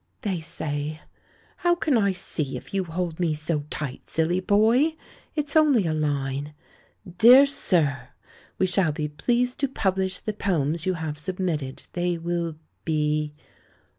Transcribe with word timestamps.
"They 0.23 0.39
say 0.41 0.99
How 1.57 1.75
can 1.75 1.95
I 1.95 2.11
see, 2.11 2.57
if 2.57 2.73
you 2.73 2.85
hold 2.85 3.19
me 3.19 3.35
so 3.35 3.65
tight, 3.69 4.09
silly 4.09 4.39
boy? 4.39 4.95
It's 5.35 5.55
only 5.55 5.85
a 5.85 5.93
Hne. 5.93 6.53
'Dear 7.19 7.45
Sir, 7.45 8.09
we 8.57 8.65
shall 8.65 8.91
be 8.91 9.07
pleased 9.07 9.59
to 9.59 9.67
publish 9.67 10.17
the 10.17 10.33
poems 10.33 10.87
you 10.87 10.95
have 10.95 11.19
submitted. 11.19 11.85
They 11.93 12.17
will 12.17 12.55
be 12.83 13.35